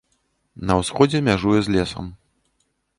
[0.69, 2.05] На ўсходзе мяжуе з лесам.